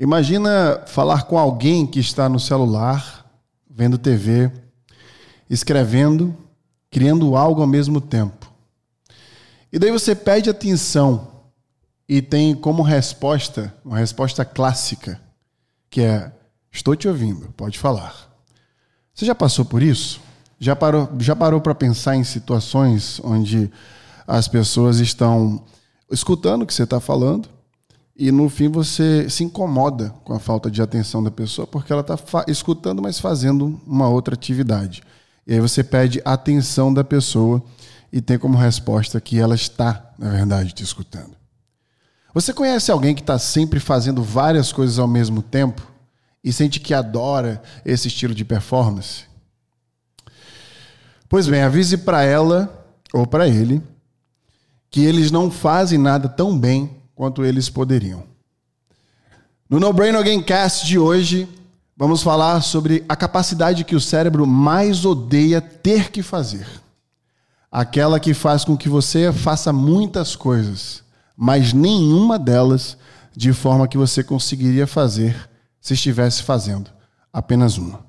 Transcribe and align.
Imagina 0.00 0.82
falar 0.86 1.24
com 1.24 1.38
alguém 1.38 1.86
que 1.86 2.00
está 2.00 2.26
no 2.26 2.40
celular, 2.40 3.30
vendo 3.68 3.98
TV, 3.98 4.50
escrevendo, 5.48 6.34
criando 6.90 7.36
algo 7.36 7.60
ao 7.60 7.66
mesmo 7.66 8.00
tempo. 8.00 8.50
E 9.70 9.78
daí 9.78 9.90
você 9.90 10.14
pede 10.14 10.48
atenção 10.48 11.42
e 12.08 12.22
tem 12.22 12.54
como 12.54 12.82
resposta, 12.82 13.74
uma 13.84 13.98
resposta 13.98 14.42
clássica, 14.42 15.20
que 15.90 16.00
é: 16.00 16.32
Estou 16.72 16.96
te 16.96 17.06
ouvindo, 17.06 17.52
pode 17.54 17.78
falar. 17.78 18.32
Você 19.12 19.26
já 19.26 19.34
passou 19.34 19.66
por 19.66 19.82
isso? 19.82 20.18
Já 20.58 20.74
parou, 20.74 21.10
já 21.18 21.36
parou 21.36 21.60
para 21.60 21.74
pensar 21.74 22.16
em 22.16 22.24
situações 22.24 23.20
onde 23.22 23.70
as 24.26 24.48
pessoas 24.48 24.98
estão 24.98 25.62
escutando 26.10 26.62
o 26.62 26.66
que 26.66 26.72
você 26.72 26.84
está 26.84 27.00
falando 27.00 27.59
e 28.20 28.30
no 28.30 28.50
fim 28.50 28.68
você 28.68 29.30
se 29.30 29.42
incomoda 29.42 30.10
com 30.24 30.34
a 30.34 30.38
falta 30.38 30.70
de 30.70 30.82
atenção 30.82 31.22
da 31.22 31.30
pessoa 31.30 31.66
porque 31.66 31.90
ela 31.90 32.02
está 32.02 32.18
escutando, 32.46 33.00
mas 33.00 33.18
fazendo 33.18 33.80
uma 33.86 34.10
outra 34.10 34.34
atividade. 34.34 35.02
E 35.46 35.54
aí 35.54 35.60
você 35.60 35.82
pede 35.82 36.20
atenção 36.22 36.92
da 36.92 37.02
pessoa 37.02 37.62
e 38.12 38.20
tem 38.20 38.38
como 38.38 38.58
resposta 38.58 39.18
que 39.22 39.38
ela 39.38 39.54
está, 39.54 40.12
na 40.18 40.28
verdade, 40.28 40.74
te 40.74 40.84
escutando. 40.84 41.34
Você 42.34 42.52
conhece 42.52 42.92
alguém 42.92 43.14
que 43.14 43.22
está 43.22 43.38
sempre 43.38 43.80
fazendo 43.80 44.22
várias 44.22 44.70
coisas 44.70 44.98
ao 44.98 45.08
mesmo 45.08 45.40
tempo 45.40 45.80
e 46.44 46.52
sente 46.52 46.78
que 46.78 46.92
adora 46.92 47.62
esse 47.86 48.08
estilo 48.08 48.34
de 48.34 48.44
performance? 48.44 49.24
Pois 51.26 51.48
bem, 51.48 51.62
avise 51.62 51.96
para 51.96 52.22
ela 52.22 52.86
ou 53.14 53.26
para 53.26 53.48
ele 53.48 53.82
que 54.90 55.06
eles 55.06 55.30
não 55.30 55.50
fazem 55.50 55.98
nada 55.98 56.28
tão 56.28 56.58
bem 56.58 56.99
quanto 57.20 57.44
eles 57.44 57.68
poderiam. 57.68 58.22
No 59.68 59.78
No 59.78 59.92
Brain 59.92 60.16
Again 60.16 60.40
Cast 60.40 60.86
de 60.86 60.98
hoje, 60.98 61.46
vamos 61.94 62.22
falar 62.22 62.62
sobre 62.62 63.04
a 63.06 63.14
capacidade 63.14 63.84
que 63.84 63.94
o 63.94 64.00
cérebro 64.00 64.46
mais 64.46 65.04
odeia 65.04 65.60
ter 65.60 66.10
que 66.10 66.22
fazer. 66.22 66.66
Aquela 67.70 68.18
que 68.18 68.32
faz 68.32 68.64
com 68.64 68.74
que 68.74 68.88
você 68.88 69.30
faça 69.34 69.70
muitas 69.70 70.34
coisas, 70.34 71.04
mas 71.36 71.74
nenhuma 71.74 72.38
delas 72.38 72.96
de 73.36 73.52
forma 73.52 73.86
que 73.86 73.98
você 73.98 74.24
conseguiria 74.24 74.86
fazer 74.86 75.50
se 75.78 75.92
estivesse 75.92 76.42
fazendo 76.42 76.90
apenas 77.30 77.76
uma. 77.76 78.00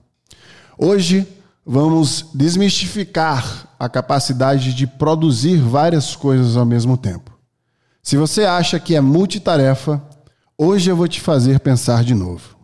Hoje 0.78 1.28
vamos 1.66 2.28
desmistificar 2.34 3.68
a 3.78 3.90
capacidade 3.90 4.74
de 4.74 4.88
produzir 4.88 5.58
várias 5.58 6.16
coisas 6.16 6.56
ao 6.56 6.66
mesmo 6.66 6.96
tempo. 6.96 7.31
Se 8.04 8.18
você 8.18 8.46
acha 8.46 8.80
que 8.80 8.96
é 8.96 9.02
multitarefa, 9.02 10.02
hoje 10.58 10.90
eu 10.90 10.96
vou 10.96 11.08
te 11.08 11.22
fazer 11.22 11.60
pensar 11.60 12.04
de 12.04 12.16
novo. 12.16 12.58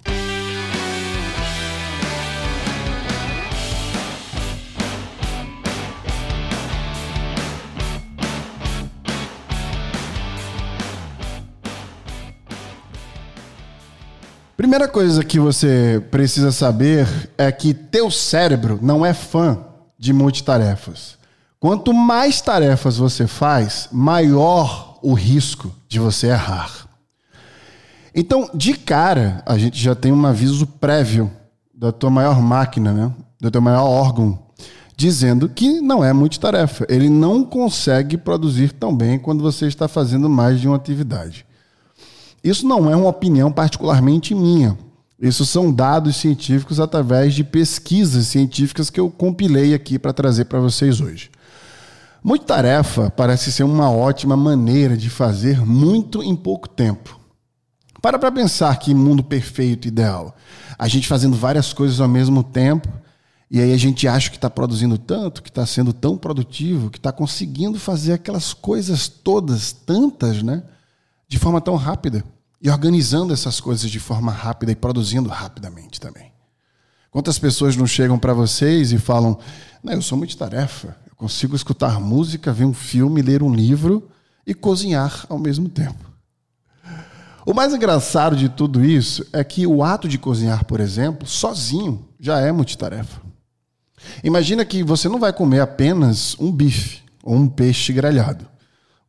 Primeira 14.57 14.87
coisa 14.87 15.23
que 15.23 15.39
você 15.39 16.03
precisa 16.09 16.51
saber 16.51 17.07
é 17.37 17.51
que 17.51 17.75
teu 17.75 18.09
cérebro 18.09 18.79
não 18.81 19.05
é 19.05 19.13
fã 19.13 19.59
de 19.99 20.11
multitarefas. 20.11 21.15
Quanto 21.59 21.93
mais 21.93 22.41
tarefas 22.41 22.97
você 22.97 23.27
faz, 23.27 23.87
maior 23.91 24.86
o 25.01 25.13
risco 25.13 25.71
de 25.87 25.99
você 25.99 26.27
errar. 26.27 26.87
Então, 28.13 28.49
de 28.53 28.73
cara, 28.73 29.43
a 29.45 29.57
gente 29.57 29.79
já 29.79 29.93
tem 29.93 30.11
um 30.11 30.25
aviso 30.25 30.65
prévio 30.65 31.31
da 31.73 31.91
tua 31.91 32.09
maior 32.09 32.41
máquina, 32.41 32.91
né? 32.91 33.13
do 33.39 33.51
teu 33.51 33.61
maior 33.61 33.83
órgão, 33.83 34.39
dizendo 34.95 35.47
que 35.47 35.79
não 35.79 36.03
é 36.03 36.11
multitarefa. 36.11 36.85
Ele 36.89 37.09
não 37.09 37.43
consegue 37.43 38.17
produzir 38.17 38.71
tão 38.73 38.95
bem 38.95 39.19
quando 39.19 39.43
você 39.43 39.67
está 39.67 39.87
fazendo 39.87 40.27
mais 40.27 40.59
de 40.59 40.67
uma 40.67 40.75
atividade. 40.75 41.45
Isso 42.43 42.67
não 42.67 42.89
é 42.89 42.95
uma 42.95 43.09
opinião 43.09 43.51
particularmente 43.51 44.33
minha. 44.33 44.77
Isso 45.19 45.45
são 45.45 45.71
dados 45.71 46.15
científicos 46.15 46.79
através 46.79 47.33
de 47.33 47.43
pesquisas 47.43 48.27
científicas 48.27 48.89
que 48.89 48.99
eu 48.99 49.09
compilei 49.09 49.73
aqui 49.73 49.97
para 49.97 50.13
trazer 50.13 50.45
para 50.45 50.59
vocês 50.59 51.01
hoje. 51.01 51.29
Multitarefa 52.23 53.09
parece 53.09 53.51
ser 53.51 53.63
uma 53.63 53.89
ótima 53.89 54.35
maneira 54.35 54.97
de 54.97 55.09
fazer 55.09 55.65
muito 55.65 56.23
em 56.23 56.35
pouco 56.35 56.67
tempo. 56.67 57.19
Para 58.01 58.19
para 58.19 58.31
pensar 58.31 58.77
que 58.77 58.93
mundo 58.93 59.23
perfeito, 59.23 59.87
ideal. 59.87 60.35
A 60.77 60.87
gente 60.87 61.07
fazendo 61.07 61.35
várias 61.35 61.73
coisas 61.73 61.99
ao 61.99 62.07
mesmo 62.07 62.43
tempo, 62.43 62.87
e 63.49 63.61
aí 63.61 63.73
a 63.73 63.77
gente 63.77 64.07
acha 64.07 64.29
que 64.29 64.35
está 64.35 64.49
produzindo 64.49 64.97
tanto, 64.97 65.41
que 65.41 65.49
está 65.49 65.65
sendo 65.65 65.93
tão 65.93 66.17
produtivo, 66.17 66.89
que 66.89 66.97
está 66.97 67.11
conseguindo 67.11 67.79
fazer 67.79 68.13
aquelas 68.13 68.53
coisas 68.53 69.07
todas, 69.07 69.71
tantas, 69.71 70.43
né? 70.43 70.63
De 71.27 71.39
forma 71.39 71.61
tão 71.61 71.75
rápida. 71.75 72.23
E 72.61 72.69
organizando 72.69 73.33
essas 73.33 73.59
coisas 73.59 73.89
de 73.89 73.99
forma 73.99 74.31
rápida 74.31 74.71
e 74.71 74.75
produzindo 74.75 75.29
rapidamente 75.29 75.99
também. 75.99 76.31
Quantas 77.09 77.39
pessoas 77.39 77.75
não 77.75 77.87
chegam 77.87 78.19
para 78.19 78.33
vocês 78.33 78.91
e 78.91 78.97
falam: 78.97 79.39
eu 79.85 80.01
sou 80.01 80.17
multitarefa, 80.17 80.95
Consigo 81.17 81.55
escutar 81.55 81.99
música, 81.99 82.53
ver 82.53 82.65
um 82.65 82.73
filme, 82.73 83.23
ler 83.23 83.41
um 83.41 83.53
livro 83.53 84.07
e 84.45 84.53
cozinhar 84.53 85.25
ao 85.27 85.39
mesmo 85.39 85.67
tempo. 85.67 86.05
O 87.43 87.53
mais 87.53 87.73
engraçado 87.73 88.35
de 88.35 88.49
tudo 88.49 88.85
isso 88.85 89.25
é 89.33 89.43
que 89.43 89.65
o 89.65 89.83
ato 89.83 90.07
de 90.07 90.19
cozinhar, 90.19 90.65
por 90.65 90.79
exemplo, 90.79 91.27
sozinho, 91.27 92.07
já 92.19 92.39
é 92.39 92.51
multitarefa. 92.51 93.21
Imagina 94.23 94.63
que 94.63 94.83
você 94.83 95.09
não 95.09 95.19
vai 95.19 95.33
comer 95.33 95.61
apenas 95.61 96.35
um 96.39 96.51
bife 96.51 97.01
ou 97.23 97.35
um 97.35 97.47
peixe 97.47 97.91
grelhado. 97.91 98.45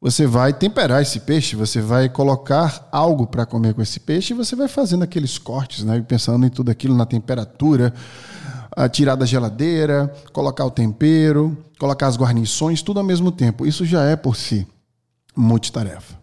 Você 0.00 0.26
vai 0.26 0.52
temperar 0.52 1.02
esse 1.02 1.20
peixe, 1.20 1.56
você 1.56 1.80
vai 1.80 2.08
colocar 2.08 2.88
algo 2.92 3.26
para 3.26 3.44
comer 3.44 3.74
com 3.74 3.82
esse 3.82 3.98
peixe 3.98 4.32
e 4.32 4.36
você 4.36 4.54
vai 4.54 4.68
fazendo 4.68 5.02
aqueles 5.02 5.36
cortes, 5.36 5.84
né? 5.84 6.02
pensando 6.06 6.46
em 6.46 6.50
tudo 6.50 6.70
aquilo 6.70 6.96
na 6.96 7.04
temperatura, 7.04 7.92
tirar 8.92 9.16
da 9.16 9.26
geladeira, 9.26 10.12
colocar 10.32 10.64
o 10.64 10.70
tempero, 10.70 11.56
colocar 11.78 12.06
as 12.06 12.16
guarnições, 12.16 12.82
tudo 12.82 12.98
ao 12.98 13.06
mesmo 13.06 13.30
tempo. 13.30 13.66
Isso 13.66 13.84
já 13.84 14.04
é 14.04 14.16
por 14.16 14.36
si 14.36 14.66
multitarefa. 15.34 16.18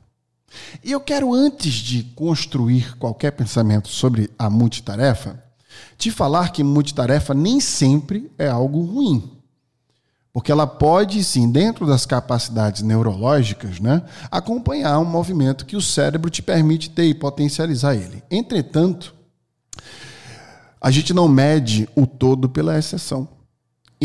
E 0.83 0.91
eu 0.91 0.99
quero, 0.99 1.33
antes 1.33 1.73
de 1.73 2.03
construir 2.15 2.97
qualquer 2.97 3.31
pensamento 3.31 3.87
sobre 3.87 4.29
a 4.37 4.49
multitarefa, 4.49 5.41
te 5.97 6.11
falar 6.11 6.49
que 6.49 6.63
multitarefa 6.63 7.33
nem 7.33 7.59
sempre 7.59 8.31
é 8.37 8.47
algo 8.47 8.83
ruim. 8.83 9.31
Porque 10.33 10.51
ela 10.51 10.67
pode, 10.67 11.23
sim, 11.23 11.49
dentro 11.49 11.87
das 11.87 12.05
capacidades 12.05 12.81
neurológicas, 12.81 13.79
né, 13.79 14.01
acompanhar 14.29 14.99
um 14.99 15.05
movimento 15.05 15.65
que 15.65 15.77
o 15.77 15.81
cérebro 15.81 16.29
te 16.29 16.41
permite 16.41 16.89
ter 16.89 17.05
e 17.05 17.13
potencializar 17.13 17.95
ele. 17.95 18.21
Entretanto, 18.29 19.15
a 20.81 20.91
gente 20.91 21.13
não 21.13 21.27
mede 21.27 21.87
o 21.95 22.05
todo 22.05 22.49
pela 22.49 22.77
exceção. 22.77 23.34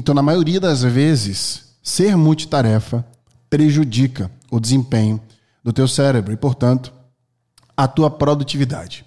Então, 0.00 0.14
na 0.14 0.22
maioria 0.22 0.58
das 0.58 0.82
vezes, 0.82 1.74
ser 1.82 2.16
multitarefa 2.16 3.04
prejudica 3.50 4.30
o 4.50 4.58
desempenho 4.58 5.20
do 5.62 5.74
teu 5.74 5.86
cérebro 5.86 6.32
e, 6.32 6.38
portanto, 6.38 6.90
a 7.76 7.86
tua 7.86 8.10
produtividade. 8.10 9.04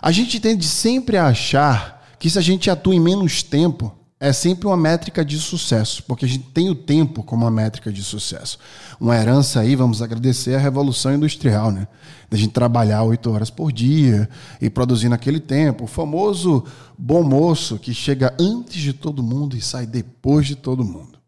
A 0.00 0.10
gente 0.10 0.40
tende 0.40 0.64
sempre 0.64 1.18
a 1.18 1.26
achar 1.26 2.16
que 2.18 2.30
se 2.30 2.38
a 2.38 2.40
gente 2.40 2.70
atua 2.70 2.94
em 2.94 2.98
menos 2.98 3.42
tempo, 3.42 3.94
é 4.18 4.32
sempre 4.32 4.66
uma 4.66 4.76
métrica 4.76 5.22
de 5.22 5.38
sucesso, 5.38 6.02
porque 6.04 6.24
a 6.24 6.28
gente 6.28 6.44
tem 6.44 6.70
o 6.70 6.74
tempo 6.74 7.22
como 7.22 7.44
uma 7.44 7.50
métrica 7.50 7.92
de 7.92 8.02
sucesso. 8.02 8.58
Uma 8.98 9.14
herança 9.14 9.60
aí, 9.60 9.76
vamos 9.76 10.00
agradecer 10.00 10.54
a 10.54 10.58
Revolução 10.58 11.14
Industrial, 11.14 11.70
né? 11.70 11.86
Da 12.30 12.36
gente 12.36 12.52
trabalhar 12.52 13.02
oito 13.02 13.30
horas 13.30 13.50
por 13.50 13.70
dia 13.70 14.28
e 14.60 14.70
produzir 14.70 15.10
naquele 15.10 15.38
tempo. 15.38 15.84
O 15.84 15.86
famoso 15.86 16.64
bom 16.96 17.22
moço 17.22 17.78
que 17.78 17.92
chega 17.92 18.34
antes 18.40 18.80
de 18.80 18.94
todo 18.94 19.22
mundo 19.22 19.54
e 19.54 19.60
sai 19.60 19.86
depois 19.86 20.46
de 20.46 20.56
todo 20.56 20.82
mundo. 20.82 21.18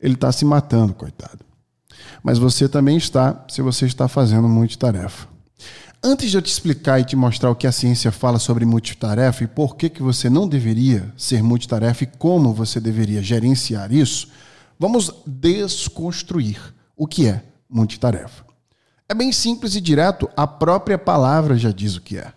Ele 0.00 0.14
está 0.14 0.30
se 0.30 0.44
matando, 0.44 0.94
coitado. 0.94 1.44
Mas 2.22 2.38
você 2.38 2.68
também 2.68 2.96
está, 2.96 3.44
se 3.48 3.60
você 3.62 3.84
está 3.84 4.06
fazendo 4.06 4.48
multitarefa. 4.48 5.26
Antes 6.02 6.30
de 6.30 6.36
eu 6.36 6.42
te 6.42 6.50
explicar 6.50 7.00
e 7.00 7.04
te 7.04 7.16
mostrar 7.16 7.50
o 7.50 7.56
que 7.56 7.66
a 7.66 7.72
ciência 7.72 8.12
fala 8.12 8.38
sobre 8.38 8.64
multitarefa 8.64 9.44
e 9.44 9.46
por 9.46 9.76
que, 9.76 9.88
que 9.88 10.02
você 10.02 10.30
não 10.30 10.46
deveria 10.46 11.12
ser 11.16 11.42
multitarefa 11.42 12.04
e 12.04 12.06
como 12.06 12.52
você 12.52 12.78
deveria 12.78 13.22
gerenciar 13.22 13.92
isso, 13.92 14.28
vamos 14.78 15.10
desconstruir 15.26 16.60
o 16.96 17.06
que 17.06 17.26
é 17.26 17.42
multitarefa. 17.68 18.44
É 19.08 19.14
bem 19.14 19.32
simples 19.32 19.74
e 19.74 19.80
direto, 19.80 20.28
a 20.36 20.46
própria 20.46 20.98
palavra 20.98 21.56
já 21.56 21.70
diz 21.70 21.96
o 21.96 22.00
que 22.00 22.18
é. 22.18 22.32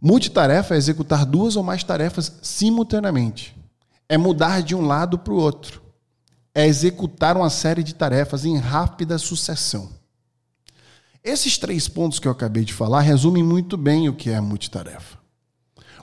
Multitarefa 0.00 0.74
é 0.74 0.78
executar 0.78 1.24
duas 1.24 1.56
ou 1.56 1.62
mais 1.62 1.84
tarefas 1.84 2.40
simultaneamente. 2.42 3.56
É 4.08 4.18
mudar 4.18 4.62
de 4.62 4.74
um 4.74 4.84
lado 4.86 5.18
para 5.18 5.32
o 5.32 5.36
outro. 5.36 5.80
É 6.54 6.66
executar 6.66 7.36
uma 7.36 7.48
série 7.48 7.82
de 7.82 7.94
tarefas 7.94 8.44
em 8.44 8.58
rápida 8.58 9.16
sucessão. 9.16 9.88
Esses 11.24 11.56
três 11.56 11.86
pontos 11.86 12.18
que 12.18 12.26
eu 12.26 12.32
acabei 12.32 12.64
de 12.64 12.72
falar 12.72 13.00
resumem 13.00 13.44
muito 13.44 13.76
bem 13.76 14.08
o 14.08 14.14
que 14.14 14.30
é 14.30 14.40
multitarefa. 14.40 15.18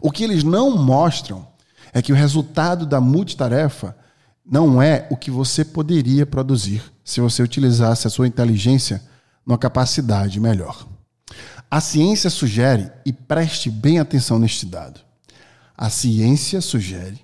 O 0.02 0.12
que 0.12 0.24
eles 0.24 0.46
não 0.46 0.78
mostram 0.78 1.46
é 1.92 2.02
que 2.02 2.14
o 2.14 2.16
resultado 2.16 2.86
da 2.86 3.02
multitarefa 3.02 3.98
não 4.46 4.82
é 4.82 5.08
o 5.12 5.18
que 5.18 5.30
você 5.30 5.66
poderia 5.66 6.26
produzir 6.26 6.82
se 7.04 7.20
você 7.20 7.44
utilizasse 7.44 8.08
a 8.08 8.10
sua 8.10 8.28
inteligência 8.28 9.04
numa 9.46 9.58
capacidade 9.58 10.40
melhor. 10.40 10.88
A 11.70 11.82
ciência 11.82 12.30
sugere, 12.30 12.90
e 13.06 13.12
preste 13.12 13.70
bem 13.70 14.00
atenção 14.00 14.40
neste 14.40 14.66
dado, 14.66 15.02
a 15.78 15.90
ciência 15.90 16.62
sugere 16.62 17.20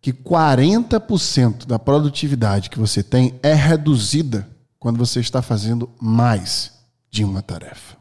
que 0.00 0.12
40% 0.12 1.64
da 1.64 1.78
produtividade 1.78 2.70
que 2.70 2.78
você 2.78 3.02
tem 3.02 3.38
é 3.42 3.54
reduzida 3.54 4.48
quando 4.78 4.98
você 4.98 5.20
está 5.20 5.40
fazendo 5.40 5.88
mais 6.00 6.75
de 7.10 7.24
uma 7.24 7.42
tarefa. 7.42 7.96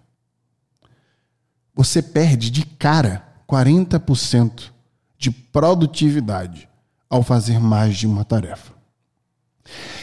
Você 1.73 2.01
perde 2.01 2.49
de 2.49 2.65
cara 2.65 3.25
40% 3.47 4.71
de 5.17 5.31
produtividade 5.31 6.69
ao 7.09 7.23
fazer 7.23 7.59
mais 7.59 7.97
de 7.97 8.07
uma 8.07 8.23
tarefa. 8.23 8.73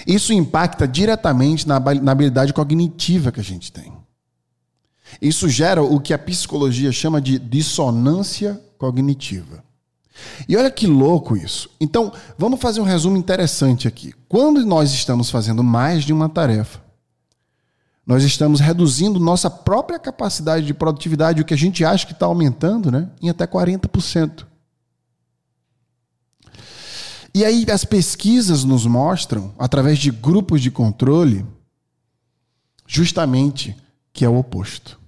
Isso 0.06 0.32
impacta 0.32 0.86
diretamente 0.88 1.66
na, 1.66 1.76
habilidade 1.76 2.52
cognitiva 2.52 3.30
que 3.30 3.40
a 3.40 3.44
gente 3.44 3.70
tem. 3.72 3.92
Isso 5.20 5.48
gera 5.48 5.82
o 5.82 6.00
que 6.00 6.14
a 6.14 6.18
psicologia 6.18 6.90
chama 6.90 7.20
de 7.20 7.38
dissonância 7.38 8.60
cognitiva. 8.78 9.62
E 10.48 10.56
olha 10.56 10.70
que 10.70 10.86
louco 10.86 11.36
isso. 11.36 11.70
Então, 11.80 12.12
vamos 12.36 12.60
fazer 12.60 12.80
um 12.80 12.84
resumo 12.84 13.16
interessante 13.16 13.86
aqui. 13.86 14.14
Quando 14.28 14.64
nós 14.64 14.92
estamos 14.92 15.30
fazendo 15.30 15.62
mais 15.62 16.04
de 16.04 16.12
uma 16.12 16.28
tarefa, 16.28 16.80
nós 18.06 18.24
estamos 18.24 18.60
reduzindo 18.60 19.20
nossa 19.20 19.48
própria 19.48 19.98
capacidade 19.98 20.66
de 20.66 20.74
produtividade, 20.74 21.40
o 21.40 21.44
que 21.44 21.54
a 21.54 21.58
gente 21.58 21.84
acha 21.84 22.06
que 22.06 22.12
está 22.12 22.26
aumentando, 22.26 22.90
né, 22.90 23.08
em 23.20 23.28
até 23.30 23.46
40%. 23.46 24.46
E 27.34 27.44
aí 27.44 27.64
as 27.70 27.84
pesquisas 27.84 28.64
nos 28.64 28.84
mostram, 28.84 29.54
através 29.58 29.98
de 29.98 30.10
grupos 30.10 30.60
de 30.60 30.70
controle, 30.70 31.46
justamente 32.86 33.76
que 34.12 34.24
é 34.24 34.28
o 34.28 34.36
oposto. 34.36 35.00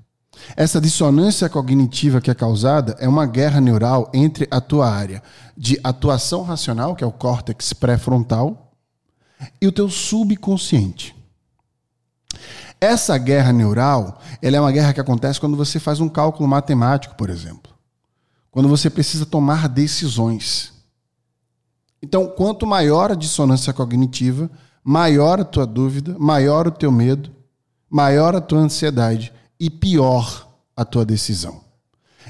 Essa 0.57 0.81
dissonância 0.81 1.49
cognitiva 1.49 2.21
que 2.21 2.31
é 2.31 2.35
causada 2.35 2.97
é 2.99 3.09
uma 3.09 3.27
guerra 3.27 3.61
neural 3.61 4.11
entre 4.15 4.49
a 4.51 4.61
tua 4.61 4.89
área 4.89 5.23
de 5.57 5.79
atuação 5.83 6.43
racional, 6.43 6.95
que 6.95 7.05
é 7.05 7.07
o 7.07 7.13
córtex 7.13 7.73
pré-frontal, 7.73 8.73
e 9.61 9.67
o 9.67 9.73
teu 9.73 9.89
subconsciente. 9.89 11.15
Essa 12.85 13.17
guerra 13.17 13.51
neural, 13.51 14.21
ela 14.43 14.59
é 14.59 14.61
uma 14.61 14.71
guerra 14.71 14.93
que 14.93 15.01
acontece 15.01 15.41
quando 15.41 15.57
você 15.57 15.81
faz 15.81 16.01
um 16.01 16.09
cálculo 16.09 16.47
matemático, 16.47 17.15
por 17.15 17.31
exemplo. 17.31 17.73
Quando 18.51 18.69
você 18.69 18.91
precisa 18.91 19.25
tomar 19.25 19.71
decisões. 19.71 20.71
Então, 22.03 22.27
quanto 22.27 22.67
maior 22.67 23.11
a 23.11 23.15
dissonância 23.15 23.73
cognitiva, 23.73 24.51
maior 24.85 25.41
a 25.41 25.45
tua 25.47 25.67
dúvida, 25.67 26.15
maior 26.19 26.67
o 26.67 26.71
teu 26.71 26.93
medo, 26.93 27.31
maior 27.89 28.37
a 28.37 28.41
tua 28.41 28.59
ansiedade 28.59 29.33
e 29.59 29.71
pior 29.71 30.47
a 30.77 30.85
tua 30.85 31.07
decisão. 31.07 31.65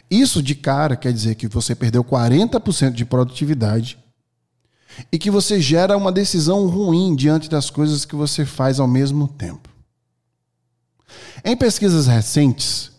Isso 0.09 0.41
de 0.41 0.55
cara 0.55 0.95
quer 0.95 1.13
dizer 1.13 1.35
que 1.35 1.49
você 1.49 1.75
perdeu 1.75 2.05
40% 2.05 2.93
de 2.93 3.05
produtividade 3.05 3.99
e 5.11 5.19
que 5.19 5.33
você 5.33 5.61
gera 5.61 5.97
uma 5.97 6.13
decisão 6.13 6.69
ruim 6.69 7.17
diante 7.17 7.51
das 7.51 7.71
coisas 7.71 8.05
que 8.05 8.15
você 8.15 8.45
faz 8.45 8.79
ao 8.79 8.87
mesmo 8.87 9.27
tempo. 9.27 9.74
Em 11.45 11.57
pesquisas 11.57 12.07
recentes, 12.07 12.91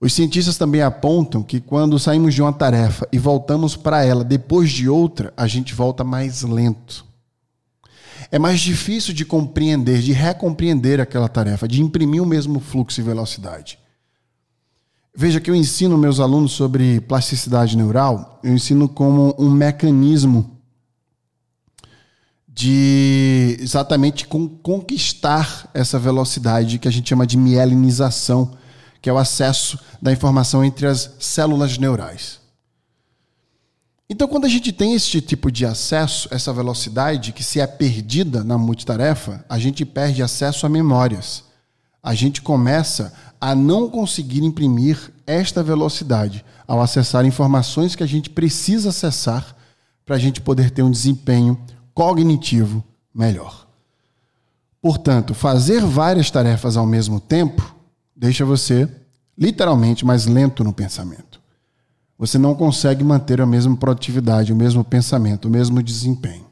os 0.00 0.12
cientistas 0.12 0.56
também 0.56 0.80
apontam 0.80 1.42
que 1.42 1.60
quando 1.60 1.98
saímos 1.98 2.32
de 2.32 2.40
uma 2.40 2.52
tarefa 2.52 3.08
e 3.10 3.18
voltamos 3.18 3.76
para 3.76 4.04
ela 4.04 4.22
depois 4.22 4.70
de 4.70 4.88
outra, 4.88 5.32
a 5.36 5.46
gente 5.46 5.74
volta 5.74 6.04
mais 6.04 6.42
lento. 6.42 7.04
É 8.30 8.38
mais 8.38 8.60
difícil 8.60 9.12
de 9.12 9.24
compreender, 9.24 10.00
de 10.00 10.12
recompreender 10.12 11.00
aquela 11.00 11.28
tarefa, 11.28 11.66
de 11.66 11.82
imprimir 11.82 12.22
o 12.22 12.26
mesmo 12.26 12.60
fluxo 12.60 13.00
e 13.00 13.04
velocidade. 13.04 13.78
Veja 15.14 15.40
que 15.40 15.50
eu 15.50 15.54
ensino 15.54 15.98
meus 15.98 16.20
alunos 16.20 16.52
sobre 16.52 17.00
plasticidade 17.00 17.76
neural, 17.76 18.38
eu 18.44 18.52
ensino 18.52 18.88
como 18.88 19.34
um 19.36 19.50
mecanismo 19.50 20.58
de 22.46 23.07
exatamente 23.68 24.26
conquistar 24.26 25.68
essa 25.74 25.98
velocidade 25.98 26.78
que 26.78 26.88
a 26.88 26.90
gente 26.90 27.10
chama 27.10 27.26
de 27.26 27.36
mielinização 27.36 28.56
que 29.00 29.10
é 29.10 29.12
o 29.12 29.18
acesso 29.18 29.78
da 30.00 30.10
informação 30.10 30.64
entre 30.64 30.86
as 30.86 31.16
células 31.20 31.78
neurais. 31.78 32.40
Então, 34.10 34.26
quando 34.26 34.46
a 34.46 34.48
gente 34.48 34.72
tem 34.72 34.94
esse 34.94 35.20
tipo 35.20 35.52
de 35.52 35.66
acesso, 35.66 36.28
essa 36.30 36.52
velocidade 36.52 37.30
que 37.30 37.44
se 37.44 37.60
é 37.60 37.66
perdida 37.66 38.42
na 38.42 38.56
multitarefa, 38.56 39.44
a 39.48 39.58
gente 39.58 39.84
perde 39.84 40.22
acesso 40.22 40.64
a 40.64 40.68
memórias. 40.68 41.44
A 42.02 42.14
gente 42.14 42.40
começa 42.40 43.12
a 43.38 43.54
não 43.54 43.90
conseguir 43.90 44.42
imprimir 44.42 45.12
esta 45.26 45.62
velocidade 45.62 46.42
ao 46.66 46.80
acessar 46.80 47.26
informações 47.26 47.94
que 47.94 48.02
a 48.02 48.08
gente 48.08 48.30
precisa 48.30 48.88
acessar 48.88 49.54
para 50.06 50.16
a 50.16 50.18
gente 50.18 50.40
poder 50.40 50.70
ter 50.70 50.82
um 50.82 50.90
desempenho 50.90 51.60
cognitivo 51.92 52.82
melhor. 53.14 53.66
Portanto, 54.80 55.34
fazer 55.34 55.80
várias 55.84 56.30
tarefas 56.30 56.76
ao 56.76 56.86
mesmo 56.86 57.20
tempo 57.20 57.74
deixa 58.14 58.44
você 58.44 58.88
literalmente 59.36 60.04
mais 60.04 60.26
lento 60.26 60.64
no 60.64 60.72
pensamento. 60.72 61.40
Você 62.18 62.36
não 62.36 62.54
consegue 62.54 63.04
manter 63.04 63.40
a 63.40 63.46
mesma 63.46 63.76
produtividade, 63.76 64.52
o 64.52 64.56
mesmo 64.56 64.82
pensamento, 64.82 65.46
o 65.46 65.50
mesmo 65.50 65.80
desempenho. 65.82 66.46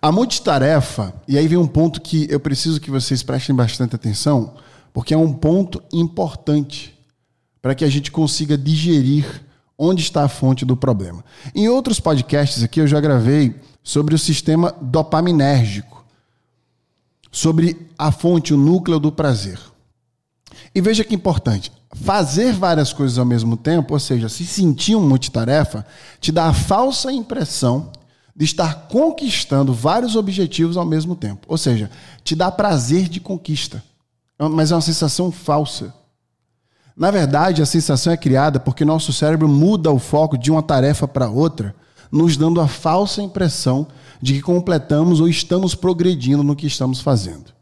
A 0.00 0.12
multitarefa, 0.12 1.14
e 1.26 1.36
aí 1.36 1.48
vem 1.48 1.58
um 1.58 1.66
ponto 1.66 2.00
que 2.00 2.26
eu 2.30 2.38
preciso 2.38 2.80
que 2.80 2.90
vocês 2.90 3.22
prestem 3.22 3.54
bastante 3.56 3.96
atenção, 3.96 4.54
porque 4.92 5.14
é 5.14 5.16
um 5.16 5.32
ponto 5.32 5.82
importante 5.92 6.94
para 7.60 7.74
que 7.74 7.84
a 7.84 7.88
gente 7.88 8.12
consiga 8.12 8.56
digerir 8.56 9.42
onde 9.76 10.02
está 10.02 10.22
a 10.24 10.28
fonte 10.28 10.64
do 10.64 10.76
problema. 10.76 11.24
Em 11.54 11.68
outros 11.68 11.98
podcasts 11.98 12.62
aqui 12.62 12.80
eu 12.80 12.86
já 12.86 13.00
gravei 13.00 13.58
sobre 13.84 14.14
o 14.14 14.18
sistema 14.18 14.74
dopaminérgico, 14.80 16.04
sobre 17.30 17.86
a 17.98 18.10
fonte, 18.10 18.54
o 18.54 18.56
núcleo 18.56 18.98
do 18.98 19.12
prazer. 19.12 19.60
E 20.74 20.80
veja 20.80 21.04
que 21.04 21.14
importante, 21.14 21.70
fazer 21.92 22.52
várias 22.52 22.92
coisas 22.92 23.18
ao 23.18 23.26
mesmo 23.26 23.56
tempo, 23.56 23.92
ou 23.92 24.00
seja, 24.00 24.28
se 24.28 24.46
sentir 24.46 24.96
um 24.96 25.06
multitarefa, 25.06 25.86
te 26.18 26.32
dá 26.32 26.46
a 26.46 26.54
falsa 26.54 27.12
impressão 27.12 27.92
de 28.34 28.44
estar 28.44 28.88
conquistando 28.88 29.72
vários 29.72 30.16
objetivos 30.16 30.76
ao 30.76 30.84
mesmo 30.84 31.14
tempo. 31.14 31.46
Ou 31.46 31.58
seja, 31.58 31.90
te 32.24 32.34
dá 32.34 32.50
prazer 32.50 33.08
de 33.08 33.20
conquista. 33.20 33.84
É 34.38 34.48
mas 34.48 34.72
é 34.72 34.74
uma 34.74 34.80
sensação 34.80 35.30
falsa. 35.30 35.94
Na 36.96 37.10
verdade, 37.10 37.62
a 37.62 37.66
sensação 37.66 38.12
é 38.12 38.16
criada 38.16 38.58
porque 38.58 38.84
nosso 38.84 39.12
cérebro 39.12 39.48
muda 39.48 39.90
o 39.90 39.98
foco 39.98 40.38
de 40.38 40.50
uma 40.50 40.62
tarefa 40.62 41.06
para 41.06 41.28
outra, 41.28 41.74
nos 42.10 42.36
dando 42.36 42.60
a 42.60 42.68
falsa 42.68 43.22
impressão 43.22 43.86
de 44.20 44.34
que 44.34 44.42
completamos 44.42 45.20
ou 45.20 45.28
estamos 45.28 45.74
progredindo 45.74 46.42
no 46.42 46.56
que 46.56 46.66
estamos 46.66 47.00
fazendo. 47.00 47.52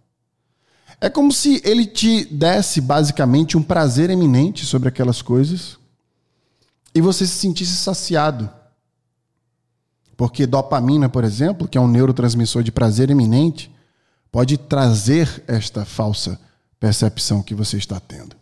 É 1.00 1.10
como 1.10 1.32
se 1.32 1.60
ele 1.64 1.84
te 1.84 2.24
desse 2.24 2.80
basicamente 2.80 3.56
um 3.56 3.62
prazer 3.62 4.08
eminente 4.08 4.64
sobre 4.64 4.88
aquelas 4.88 5.20
coisas 5.20 5.76
e 6.94 7.00
você 7.00 7.26
se 7.26 7.34
sentisse 7.34 7.74
saciado. 7.74 8.48
Porque 10.16 10.46
dopamina, 10.46 11.08
por 11.08 11.24
exemplo, 11.24 11.66
que 11.66 11.76
é 11.76 11.80
um 11.80 11.88
neurotransmissor 11.88 12.62
de 12.62 12.70
prazer 12.70 13.10
eminente, 13.10 13.68
pode 14.30 14.56
trazer 14.56 15.42
esta 15.48 15.84
falsa 15.84 16.40
percepção 16.78 17.42
que 17.42 17.54
você 17.54 17.76
está 17.76 17.98
tendo. 17.98 18.36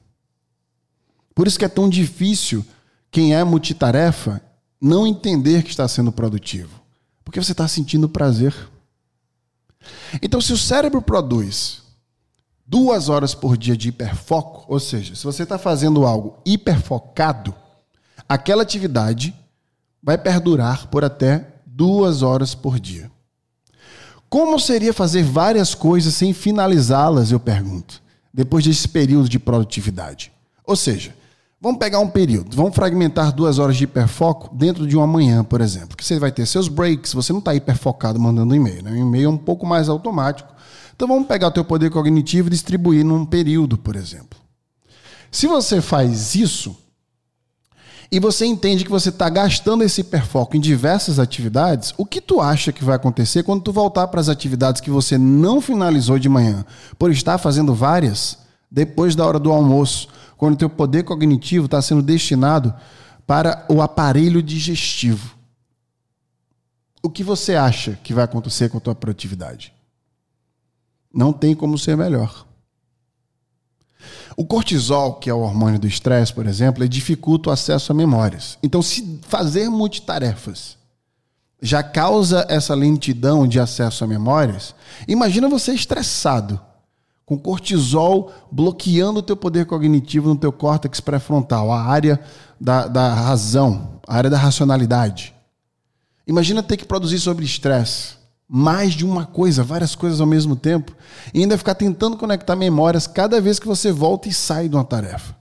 Por 1.35 1.47
isso 1.47 1.59
que 1.59 1.65
é 1.65 1.69
tão 1.69 1.89
difícil 1.89 2.63
quem 3.11 3.35
é 3.35 3.43
multitarefa 3.43 4.43
não 4.81 5.07
entender 5.07 5.63
que 5.63 5.71
está 5.71 5.87
sendo 5.87 6.11
produtivo. 6.11 6.81
Porque 7.25 7.43
você 7.43 7.53
está 7.53 7.69
sentindo 7.69 8.09
prazer. 8.09 8.55
Então, 10.23 10.41
se 10.41 10.53
o 10.53 10.59
cérebro 10.59 11.03
produz 11.03 11.83
duas 12.67 13.09
horas 13.09 13.35
por 13.35 13.57
dia 13.57 13.77
de 13.77 13.89
hiperfoco, 13.89 14.65
ou 14.73 14.81
seja, 14.81 15.15
se 15.15 15.25
você 15.25 15.43
está 15.43 15.59
fazendo 15.59 16.07
algo 16.07 16.41
hiperfocado, 16.47 17.55
aquela 18.29 18.63
atividade 18.63 19.35
vai 20.03 20.17
perdurar 20.17 20.87
por 20.87 21.05
até 21.05 21.55
duas 21.67 22.23
horas 22.23 22.55
por 22.55 22.79
dia. 22.79 23.11
Como 24.29 24.61
seria 24.61 24.95
fazer 24.95 25.25
várias 25.25 25.75
coisas 25.75 26.15
sem 26.15 26.33
finalizá-las, 26.33 27.33
eu 27.33 27.41
pergunto, 27.41 28.01
depois 28.33 28.65
desse 28.65 28.89
período 28.89 29.29
de 29.29 29.41
produtividade? 29.41 30.31
Ou 30.65 30.77
seja, 30.77 31.15
vamos 31.61 31.79
pegar 31.79 31.99
um 32.01 32.09
período, 32.09 32.57
vamos 32.57 32.75
fragmentar 32.75 33.33
duas 33.33 33.59
horas 33.59 33.77
de 33.77 33.85
hiperfoco 33.85 34.55
dentro 34.55 34.87
de 34.87 34.97
uma 34.97 35.07
manhã, 35.07 35.45
por 35.45 35.61
exemplo, 35.61 35.97
que 35.97 36.05
você 36.05 36.19
vai 36.19 36.33
ter 36.33 36.47
seus 36.47 36.69
breaks, 36.69 37.13
você 37.13 37.33
não 37.33 37.41
está 37.41 37.55
hiperfocado 37.55 38.19
mandando 38.19 38.55
e-mail, 38.55 38.83
né? 38.83 38.93
O 38.93 38.97
e-mail 38.97 39.27
é 39.27 39.29
um 39.29 39.37
pouco 39.37 39.67
mais 39.67 39.89
automático, 39.89 40.49
então 40.97 41.07
vamos 41.07 41.29
pegar 41.29 41.49
o 41.49 41.53
teu 41.53 41.65
poder 41.65 41.91
cognitivo 41.91 42.49
e 42.49 42.51
distribuir 42.51 43.05
num 43.05 43.27
período, 43.27 43.77
por 43.77 43.95
exemplo. 43.95 44.39
Se 45.31 45.47
você 45.47 45.81
faz 45.81 46.35
isso 46.35 46.77
e 48.11 48.19
você 48.19 48.45
entende 48.45 48.85
que 48.85 48.91
você 48.91 49.11
está 49.11 49.29
gastando 49.29 49.85
esse 49.85 50.01
hiperfoco 50.01 50.57
em 50.57 50.61
diversas 50.61 51.19
atividades, 51.19 51.95
o 51.97 52.05
que 52.05 52.21
tu 52.21 52.41
acha 52.41 52.73
que 52.73 52.83
vai 52.83 52.97
acontecer 52.97 53.45
quando 53.45 53.63
tu 53.63 53.73
voltar 53.73 54.09
para 54.09 54.21
as 54.21 54.29
atividades 54.29 54.81
que 54.81 54.91
você 54.91 55.17
não 55.17 55.61
finalizou 55.61 56.19
de 56.19 56.29
manhã, 56.29 56.65
por 56.99 57.13
estar 57.13 57.39
fazendo 57.39 57.73
várias 57.73 58.40
depois 58.71 59.17
da 59.17 59.27
hora 59.27 59.39
do 59.39 59.51
almoço, 59.51 60.09
quando 60.37 60.55
o 60.55 60.59
teu 60.59 60.71
poder 60.71 61.03
cognitivo 61.03 61.67
está 61.67 61.83
sendo 61.83 62.03
destinado 62.03 62.73
para 63.27 63.67
o 63.69 63.83
aparelho 63.83 64.43
digestivo? 64.43 65.37
O 67.03 67.11
que 67.11 67.25
você 67.25 67.57
acha 67.57 67.99
que 68.03 68.13
vai 68.13 68.25
acontecer 68.25 68.69
com 68.69 68.79
a 68.79 68.81
tua 68.81 68.95
produtividade? 68.95 69.73
Não 71.13 71.33
tem 71.33 71.55
como 71.55 71.79
ser 71.79 71.97
melhor. 71.97 72.47
O 74.37 74.45
cortisol, 74.45 75.15
que 75.15 75.29
é 75.29 75.35
o 75.35 75.41
hormônio 75.41 75.79
do 75.79 75.87
estresse, 75.87 76.33
por 76.33 76.47
exemplo, 76.47 76.83
ele 76.83 76.89
dificulta 76.89 77.51
o 77.51 77.53
acesso 77.53 77.93
a 77.93 77.95
memórias. 77.95 78.59
Então, 78.63 78.81
se 78.81 79.21
fazer 79.23 79.69
multitarefas 79.69 80.79
já 81.61 81.83
causa 81.83 82.47
essa 82.49 82.75
lentidão 82.75 83.47
de 83.47 83.61
acesso 83.61 84.03
a 84.03 84.07
memórias, 84.07 84.75
imagina 85.07 85.49
você 85.49 85.73
estressado, 85.73 86.59
com 87.31 87.39
cortisol 87.39 88.33
bloqueando 88.51 89.21
o 89.21 89.23
teu 89.23 89.37
poder 89.37 89.65
cognitivo 89.65 90.31
no 90.31 90.37
teu 90.37 90.51
córtex 90.51 90.99
pré-frontal, 90.99 91.71
a 91.71 91.81
área 91.81 92.19
da, 92.61 92.89
da 92.89 93.15
razão, 93.15 94.01
a 94.05 94.17
área 94.17 94.29
da 94.29 94.37
racionalidade. 94.37 95.33
Imagina 96.27 96.61
ter 96.61 96.77
que 96.77 96.85
produzir 96.85 97.21
sobre 97.21 97.45
estresse 97.45 98.15
mais 98.49 98.95
de 98.95 99.05
uma 99.05 99.25
coisa, 99.25 99.63
várias 99.63 99.95
coisas 99.95 100.21
ao 100.21 100.27
mesmo 100.27 100.57
tempo, 100.57 100.93
e 101.33 101.39
ainda 101.39 101.57
ficar 101.57 101.77
tentando 101.77 102.17
conectar 102.17 102.57
memórias 102.57 103.07
cada 103.07 103.41
vez 103.41 103.61
que 103.61 103.69
você 103.69 103.93
volta 103.93 104.29
e 104.29 104.33
sai 104.33 104.69
de 104.69 104.75
uma 104.75 104.83
tarefa. 104.83 105.37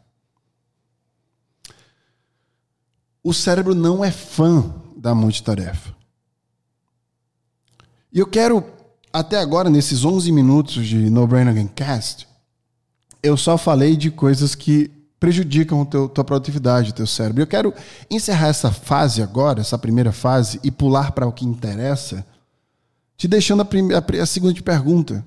O 3.23 3.33
cérebro 3.33 3.73
não 3.73 4.05
é 4.05 4.11
fã 4.11 4.75
da 4.95 5.15
multitarefa. 5.15 5.91
E 8.13 8.19
eu 8.19 8.27
quero, 8.27 8.63
até 9.11 9.37
agora, 9.37 9.69
nesses 9.69 10.05
11 10.05 10.31
minutos 10.31 10.85
de 10.85 11.09
No 11.09 11.25
Brain 11.25 11.47
Again 11.47 11.67
Cast, 11.67 12.27
eu 13.21 13.35
só 13.35 13.57
falei 13.57 13.97
de 13.97 14.11
coisas 14.11 14.55
que 14.55 14.91
prejudicam 15.19 15.81
a 15.81 15.85
tua 15.85 16.23
produtividade, 16.23 16.93
teu 16.93 17.05
cérebro. 17.05 17.41
Eu 17.41 17.47
quero 17.47 17.73
encerrar 18.09 18.47
essa 18.47 18.71
fase 18.71 19.21
agora, 19.21 19.59
essa 19.59 19.77
primeira 19.77 20.11
fase, 20.11 20.59
e 20.63 20.71
pular 20.71 21.11
para 21.11 21.27
o 21.27 21.31
que 21.31 21.45
interessa, 21.45 22.25
te 23.17 23.27
deixando 23.27 23.61
a, 23.61 23.65
primeira, 23.65 24.03
a 24.21 24.25
segunda 24.25 24.61
pergunta. 24.61 25.25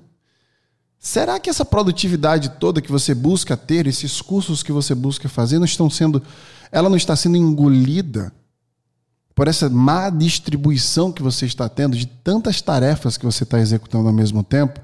Será 0.97 1.39
que 1.39 1.49
essa 1.49 1.65
produtividade 1.65 2.49
toda 2.59 2.81
que 2.81 2.91
você 2.91 3.13
busca 3.13 3.55
ter, 3.57 3.85
esses 3.85 4.21
cursos 4.21 4.63
que 4.63 4.71
você 4.71 4.95
busca 4.95 5.27
fazer, 5.27 5.59
não 5.59 5.65
estão 5.65 5.89
sendo, 5.89 6.23
ela 6.71 6.89
não 6.89 6.97
está 6.97 7.15
sendo 7.15 7.37
engolida 7.37 8.31
por 9.35 9.47
essa 9.47 9.69
má 9.69 10.09
distribuição 10.09 11.11
que 11.11 11.23
você 11.23 11.45
está 11.45 11.67
tendo 11.67 11.97
de 11.97 12.05
tantas 12.05 12.61
tarefas 12.61 13.17
que 13.17 13.25
você 13.25 13.43
está 13.43 13.59
executando 13.59 14.07
ao 14.07 14.13
mesmo 14.13 14.43
tempo? 14.43 14.79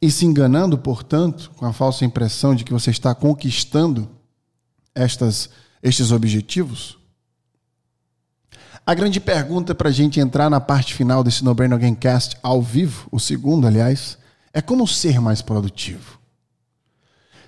E 0.00 0.10
se 0.10 0.26
enganando, 0.26 0.76
portanto, 0.78 1.50
com 1.56 1.66
a 1.66 1.72
falsa 1.72 2.04
impressão 2.04 2.54
de 2.54 2.64
que 2.64 2.72
você 2.72 2.90
está 2.90 3.14
conquistando 3.14 4.08
estas, 4.94 5.50
estes 5.82 6.12
objetivos? 6.12 6.98
A 8.86 8.92
grande 8.92 9.18
pergunta 9.18 9.74
para 9.74 9.88
a 9.88 9.92
gente 9.92 10.20
entrar 10.20 10.50
na 10.50 10.60
parte 10.60 10.94
final 10.94 11.24
desse 11.24 11.42
No 11.42 11.54
Brain 11.54 11.72
Again 11.72 11.94
Cast 11.94 12.36
ao 12.42 12.60
vivo, 12.60 13.08
o 13.10 13.18
segundo, 13.18 13.66
aliás, 13.66 14.18
é 14.52 14.60
como 14.60 14.86
ser 14.86 15.20
mais 15.20 15.40
produtivo. 15.40 16.20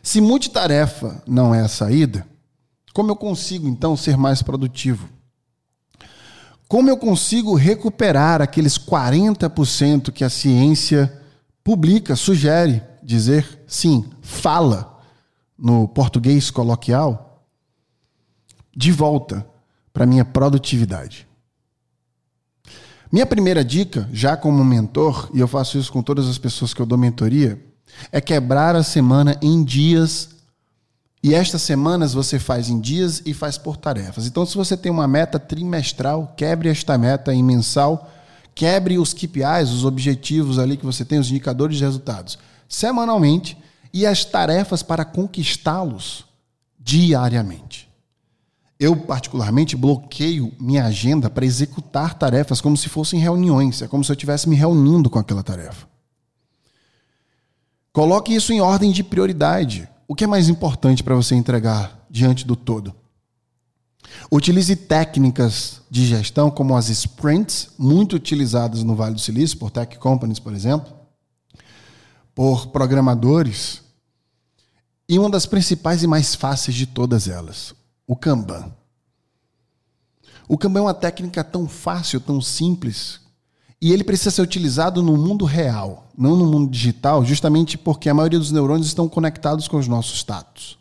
Se 0.03 0.21
multitarefa 0.21 1.23
não 1.27 1.55
é 1.55 1.61
a 1.61 1.69
saída, 1.69 2.27
como 2.97 3.11
eu 3.11 3.17
consigo 3.17 3.69
então 3.69 3.95
ser 3.95 4.17
mais 4.17 4.41
produtivo? 4.41 5.07
Como 6.67 6.89
eu 6.89 6.97
consigo 6.97 7.55
recuperar 7.55 8.41
aqueles 8.41 8.79
40% 8.79 10.11
que 10.11 10.25
a 10.25 10.31
ciência 10.31 11.21
publica, 11.63 12.17
sugere 12.17 12.83
dizer 13.03 13.65
sim, 13.67 14.09
fala 14.23 14.99
no 15.59 15.87
português 15.87 16.51
coloquial, 16.51 17.47
de 18.75 18.91
volta 18.91 19.47
para 19.93 20.07
minha 20.07 20.25
produtividade? 20.25 21.29
Minha 23.13 23.27
primeira 23.27 23.63
dica, 23.63 24.09
já 24.11 24.39
como 24.39 24.65
mentor, 24.65 25.29
e 25.35 25.41
eu 25.41 25.47
faço 25.47 25.77
isso 25.77 25.93
com 25.93 26.03
todas 26.03 26.27
as 26.27 26.39
pessoas 26.39 26.73
que 26.73 26.81
eu 26.81 26.87
dou 26.87 26.97
mentoria, 26.97 27.63
é 28.11 28.23
quebrar 28.23 28.75
a 28.75 28.83
semana 28.83 29.39
em 29.43 29.63
dias. 29.63 30.31
E 31.23 31.35
estas 31.35 31.63
semanas 31.63 32.13
você 32.13 32.39
faz 32.39 32.69
em 32.69 32.79
dias 32.79 33.23
e 33.25 33.35
faz 33.35 33.59
por 33.59 33.77
tarefas. 33.77 34.27
Então, 34.27 34.47
se 34.47 34.57
você 34.57 34.77
tem 34.77 34.93
uma 34.93 35.09
meta 35.09 35.39
trimestral, 35.39 36.35
quebre 36.37 36.69
esta 36.69 36.97
meta 36.97 37.35
em 37.35 37.43
mensal, 37.43 38.11
quebre 38.55 38.99
os 38.99 39.13
KPIs, 39.13 39.71
os 39.71 39.85
objetivos 39.85 40.59
ali 40.59 40.77
que 40.77 40.87
você 40.87 41.05
tem, 41.05 41.19
os 41.19 41.31
indicadores 41.31 41.79
de 41.79 41.85
resultados, 41.85 42.39
semanalmente 42.69 43.57
e 43.93 44.07
as 44.07 44.25
tarefas 44.25 44.83
para 44.83 45.05
conquistá-los 45.05 46.25
diariamente. 46.79 47.87
Eu, 48.79 48.95
particularmente, 48.95 49.75
bloqueio 49.75 50.53
minha 50.61 50.85
agenda 50.85 51.31
para 51.31 51.47
executar 51.47 52.15
tarefas 52.15 52.61
como 52.61 52.77
se 52.77 52.91
fossem 52.91 53.19
reuniões. 53.19 53.81
É 53.81 53.89
como 53.89 54.05
se 54.05 54.13
eu 54.13 54.15
estivesse 54.15 54.49
me 54.49 54.55
reunindo 54.55 55.09
com 55.09 55.19
aquela 55.19 55.43
tarefa. 55.43 55.89
Coloque 57.91 58.35
isso 58.35 58.53
em 58.53 58.61
ordem 58.61 58.93
de 58.93 59.03
prioridade. 59.03 59.89
O 60.09 60.15
que 60.15 60.25
é 60.25 60.27
mais 60.27 60.49
importante 60.49 61.03
para 61.03 61.17
você 61.17 61.35
entregar 61.35 62.07
diante 62.09 62.47
do 62.47 62.55
todo? 62.55 62.95
Utilize 64.31 64.75
técnicas 64.77 65.83
de 65.91 66.07
gestão 66.07 66.51
como 66.51 66.77
as 66.77 66.89
sprints, 66.89 67.71
muito 67.77 68.15
utilizadas 68.15 68.83
no 68.83 68.95
Vale 68.95 69.15
do 69.15 69.21
Silício, 69.21 69.59
por 69.59 69.71
tech 69.71 69.99
companies, 69.99 70.39
por 70.39 70.53
exemplo, 70.53 70.93
por 72.35 72.69
programadores. 72.69 73.83
E 75.09 75.19
uma 75.19 75.31
das 75.31 75.47
principais 75.47 76.03
e 76.03 76.07
mais 76.07 76.35
fáceis 76.35 76.77
de 76.77 76.87
todas 76.87 77.27
elas, 77.27 77.75
o 78.07 78.15
Kanban. 78.15 78.73
O 80.49 80.57
Kanban 80.57 80.81
é 80.81 80.83
uma 80.83 80.95
técnica 80.95 81.43
tão 81.43 81.69
fácil, 81.69 82.21
tão 82.21 82.41
simples, 82.41 83.21
e 83.87 83.93
ele 83.93 84.03
precisa 84.03 84.33
ser 84.33 84.43
utilizado 84.43 85.01
no 85.01 85.17
mundo 85.17 85.45
real, 85.45 86.09
não 86.19 86.35
no 86.35 86.45
mundo 86.45 86.69
digital, 86.69 87.25
justamente 87.25 87.79
porque 87.79 88.09
a 88.09 88.15
maioria 88.15 88.37
dos 88.37 88.51
neurônios 88.51 88.89
estão 88.89 89.09
conectados 89.09 89.69
com 89.69 89.77
os 89.77 89.87
nossos 89.87 90.25
tatos, 90.25 90.77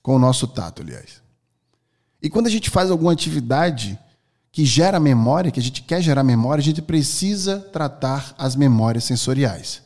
com 0.00 0.14
o 0.14 0.18
nosso 0.20 0.46
tato, 0.46 0.80
aliás. 0.80 1.20
E 2.22 2.30
quando 2.30 2.46
a 2.46 2.50
gente 2.50 2.70
faz 2.70 2.88
alguma 2.88 3.10
atividade 3.10 3.98
que 4.52 4.64
gera 4.64 5.00
memória, 5.00 5.50
que 5.50 5.58
a 5.58 5.62
gente 5.62 5.82
quer 5.82 6.00
gerar 6.00 6.22
memória, 6.22 6.62
a 6.62 6.64
gente 6.64 6.80
precisa 6.80 7.58
tratar 7.58 8.32
as 8.38 8.54
memórias 8.54 9.02
sensoriais. 9.02 9.82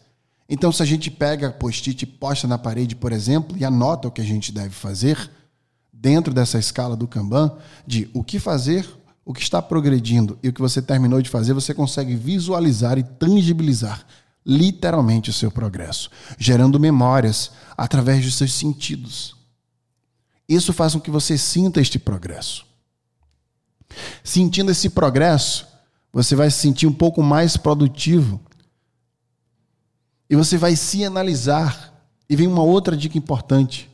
Então, 0.46 0.70
se 0.70 0.82
a 0.82 0.86
gente 0.86 1.10
pega 1.10 1.50
post-it 1.50 2.02
e 2.02 2.06
posta 2.06 2.46
na 2.46 2.58
parede, 2.58 2.94
por 2.94 3.10
exemplo, 3.10 3.56
e 3.56 3.64
anota 3.64 4.08
o 4.08 4.10
que 4.10 4.20
a 4.20 4.24
gente 4.24 4.52
deve 4.52 4.74
fazer, 4.74 5.30
dentro 5.90 6.34
dessa 6.34 6.58
escala 6.58 6.94
do 6.94 7.08
Kanban, 7.08 7.56
de 7.86 8.10
o 8.12 8.22
que 8.22 8.38
fazer, 8.38 8.86
o 9.24 9.32
que 9.32 9.42
está 9.42 9.60
progredindo 9.60 10.38
e 10.42 10.48
o 10.48 10.52
que 10.52 10.60
você 10.60 10.80
terminou 10.80 11.20
de 11.20 11.30
fazer, 11.30 11.52
você 11.52 11.74
consegue 11.74 12.14
visualizar 12.14 12.98
e 12.98 13.02
tangibilizar 13.02 14.04
literalmente 14.44 15.30
o 15.30 15.32
seu 15.32 15.50
progresso, 15.50 16.10
gerando 16.38 16.80
memórias 16.80 17.52
através 17.76 18.24
dos 18.24 18.34
seus 18.34 18.52
sentidos. 18.52 19.36
Isso 20.48 20.72
faz 20.72 20.94
com 20.94 21.00
que 21.00 21.10
você 21.10 21.38
sinta 21.38 21.80
este 21.80 21.98
progresso. 21.98 22.66
Sentindo 24.24 24.70
esse 24.70 24.90
progresso, 24.90 25.66
você 26.12 26.34
vai 26.34 26.50
se 26.50 26.58
sentir 26.58 26.86
um 26.86 26.92
pouco 26.92 27.22
mais 27.22 27.56
produtivo. 27.56 28.40
E 30.28 30.34
você 30.34 30.56
vai 30.56 30.74
se 30.74 31.04
analisar. 31.04 31.88
E 32.28 32.34
vem 32.34 32.46
uma 32.46 32.62
outra 32.62 32.96
dica 32.96 33.18
importante. 33.18 33.90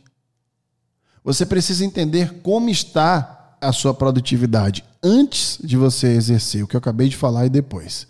Você 1.25 1.45
precisa 1.45 1.85
entender 1.85 2.41
como 2.43 2.71
está 2.71 3.36
a 3.61 3.73
sua 3.73 3.95
produtividade 3.95 4.85
antes 5.03 5.59
de 5.63 5.77
você 5.77 6.09
exercer, 6.09 6.63
o 6.63 6.67
que 6.67 6.77
eu 6.77 6.79
acabei 6.79 7.09
de 7.09 7.17
falar 7.17 7.47
e 7.47 7.51
depois. 7.51 8.07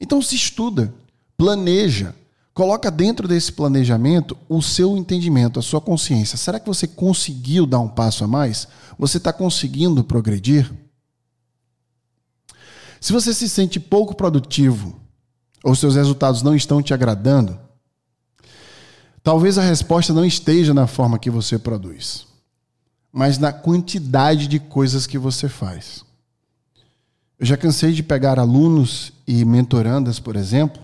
Então 0.00 0.20
se 0.20 0.34
estuda, 0.34 0.92
planeja, 1.36 2.14
coloca 2.52 2.90
dentro 2.90 3.26
desse 3.26 3.52
planejamento 3.52 4.36
o 4.48 4.60
seu 4.62 4.96
entendimento, 4.96 5.58
a 5.58 5.62
sua 5.62 5.80
consciência. 5.80 6.36
Será 6.36 6.60
que 6.60 6.66
você 6.66 6.86
conseguiu 6.86 7.66
dar 7.66 7.80
um 7.80 7.88
passo 7.88 8.24
a 8.24 8.28
mais? 8.28 8.68
Você 8.98 9.16
está 9.16 9.32
conseguindo 9.32 10.04
progredir? 10.04 10.70
Se 13.00 13.12
você 13.12 13.32
se 13.32 13.48
sente 13.48 13.80
pouco 13.80 14.14
produtivo 14.14 15.00
ou 15.64 15.74
seus 15.74 15.96
resultados 15.96 16.42
não 16.42 16.54
estão 16.54 16.82
te 16.82 16.92
agradando, 16.92 17.58
talvez 19.22 19.58
a 19.58 19.62
resposta 19.62 20.12
não 20.12 20.24
esteja 20.24 20.74
na 20.74 20.86
forma 20.86 21.18
que 21.18 21.30
você 21.30 21.58
produz 21.58 22.25
mas 23.16 23.38
na 23.38 23.50
quantidade 23.50 24.46
de 24.46 24.60
coisas 24.60 25.06
que 25.06 25.16
você 25.16 25.48
faz. 25.48 26.04
Eu 27.38 27.46
já 27.46 27.56
cansei 27.56 27.94
de 27.94 28.02
pegar 28.02 28.38
alunos 28.38 29.10
e 29.26 29.42
mentorandas, 29.42 30.20
por 30.20 30.36
exemplo, 30.36 30.82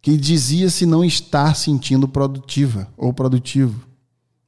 que 0.00 0.16
dizia 0.16 0.70
se 0.70 0.86
não 0.86 1.04
estar 1.04 1.56
sentindo 1.56 2.06
produtiva 2.06 2.86
ou 2.96 3.12
produtivo. 3.12 3.84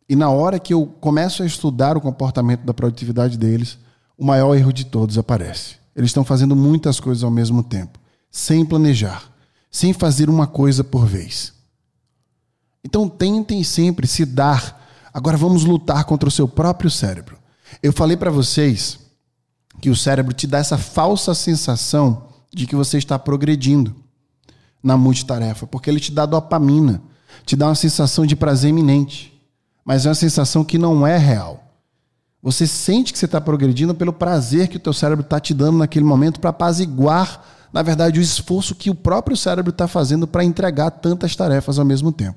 E 0.09 0.15
na 0.15 0.31
hora 0.31 0.61
que 0.61 0.73
eu 0.73 0.87
começo 0.87 1.43
a 1.43 1.47
estudar 1.47 1.97
o 1.97 2.00
comportamento 2.00 2.62
da 2.62 2.73
produtividade 2.73 3.37
deles, 3.37 3.76
o 4.17 4.25
maior 4.25 4.55
erro 4.55 4.73
de 4.73 4.87
todos 4.87 5.19
aparece. 5.19 5.75
Eles 5.97 6.11
estão 6.11 6.25
fazendo 6.25 6.55
muitas 6.55 7.00
coisas 7.00 7.25
ao 7.25 7.31
mesmo 7.31 7.61
tempo, 7.65 7.99
sem 8.31 8.65
planejar, 8.65 9.33
sem 9.69 9.93
fazer 9.93 10.31
uma 10.31 10.47
coisa 10.47 10.85
por 10.85 11.07
vez. 11.07 11.53
Então 12.85 13.09
tentem 13.09 13.65
sempre 13.65 14.07
se 14.07 14.25
dar. 14.25 14.86
Agora 15.17 15.39
vamos 15.39 15.65
lutar 15.65 16.05
contra 16.05 16.29
o 16.29 16.31
seu 16.31 16.47
próprio 16.47 16.91
cérebro. 16.91 17.39
Eu 17.83 17.91
falei 17.91 18.19
para 18.19 18.31
vocês 18.31 18.99
que 19.81 19.89
o 19.89 19.97
cérebro 19.97 20.35
te 20.35 20.47
dá 20.47 20.59
essa 20.59 20.77
falsa 20.77 21.33
sensação 21.33 22.29
de 22.53 22.67
que 22.67 22.77
você 22.77 22.99
está 22.99 23.19
progredindo 23.19 23.97
na 24.83 24.95
multitarefa, 24.95 25.67
porque 25.67 25.89
ele 25.89 26.01
te 26.01 26.13
dá 26.13 26.27
dopamina, 26.27 27.01
te 27.47 27.57
dá 27.57 27.69
uma 27.69 27.75
sensação 27.75 28.27
de 28.27 28.37
prazer 28.37 28.69
iminente, 28.69 29.33
mas 29.87 30.05
é 30.05 30.11
uma 30.11 30.15
sensação 30.15 30.63
que 30.63 30.77
não 30.77 31.07
é 31.07 31.17
real. 31.17 31.65
Você 32.43 32.67
sente 32.67 33.11
que 33.11 33.19
você 33.19 33.25
está 33.25 33.41
progredindo 33.41 33.95
pelo 33.95 34.13
prazer 34.13 34.69
que 34.69 34.77
o 34.77 34.81
teu 34.81 34.93
cérebro 34.93 35.25
está 35.25 35.41
te 35.41 35.55
dando 35.55 35.79
naquele 35.79 36.05
momento 36.05 36.41
para 36.41 36.51
apaziguar, 36.51 37.43
na 37.73 37.81
verdade, 37.81 38.21
o 38.21 38.23
esforço 38.23 38.75
que 38.75 38.91
o 38.91 38.95
próprio 38.95 39.35
cérebro 39.35 39.71
está 39.71 39.89
fazendo 39.89 40.27
para 40.27 40.45
entregar 40.45 40.91
tantas 40.91 41.35
tarefas 41.35 41.79
ao 41.79 41.87
mesmo 41.87 42.13
tempo. 42.13 42.37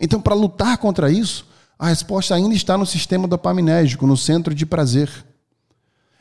Então, 0.00 0.20
para 0.20 0.34
lutar 0.34 0.76
contra 0.76 1.08
isso, 1.08 1.48
a 1.80 1.88
resposta 1.88 2.34
ainda 2.34 2.54
está 2.54 2.76
no 2.76 2.84
sistema 2.84 3.26
dopaminérgico, 3.26 4.06
no 4.06 4.14
centro 4.14 4.54
de 4.54 4.66
prazer. 4.66 5.10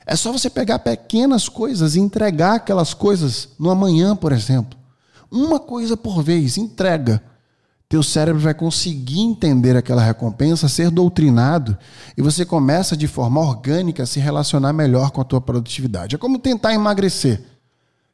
É 0.05 0.15
só 0.15 0.31
você 0.31 0.49
pegar 0.49 0.79
pequenas 0.79 1.49
coisas 1.49 1.95
e 1.95 1.99
entregar 1.99 2.55
aquelas 2.55 2.93
coisas 2.93 3.49
no 3.59 3.69
amanhã, 3.69 4.15
por 4.15 4.31
exemplo. 4.31 4.79
Uma 5.29 5.59
coisa 5.59 5.97
por 5.97 6.23
vez, 6.23 6.57
entrega. 6.57 7.21
Teu 7.89 8.01
cérebro 8.01 8.41
vai 8.41 8.53
conseguir 8.53 9.19
entender 9.19 9.75
aquela 9.75 10.01
recompensa, 10.01 10.69
ser 10.69 10.89
doutrinado, 10.89 11.77
e 12.15 12.21
você 12.21 12.45
começa 12.45 12.95
de 12.95 13.07
forma 13.07 13.41
orgânica 13.41 14.03
a 14.03 14.05
se 14.05 14.21
relacionar 14.21 14.71
melhor 14.71 15.11
com 15.11 15.19
a 15.19 15.25
tua 15.25 15.41
produtividade. 15.41 16.15
É 16.15 16.17
como 16.17 16.39
tentar 16.39 16.73
emagrecer. 16.73 17.43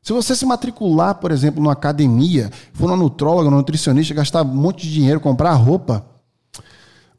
Se 0.01 0.11
você 0.11 0.35
se 0.35 0.47
matricular, 0.47 1.13
por 1.15 1.31
exemplo, 1.31 1.61
numa 1.61 1.73
academia, 1.73 2.49
for 2.73 2.87
uma 2.87 2.97
nutróloga, 2.97 3.49
um 3.49 3.51
nutricionista, 3.51 4.15
gastar 4.15 4.41
um 4.41 4.45
monte 4.45 4.87
de 4.87 4.93
dinheiro, 4.93 5.19
comprar 5.19 5.53
roupa, 5.53 6.14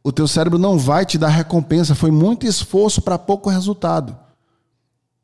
o 0.07 0.13
teu 0.13 0.29
cérebro 0.29 0.57
não 0.57 0.79
vai 0.79 1.05
te 1.05 1.19
dar 1.19 1.31
recompensa. 1.31 1.93
Foi 1.93 2.13
muito 2.13 2.47
esforço 2.47 3.03
para 3.03 3.19
pouco 3.19 3.51
resultado. 3.51 4.17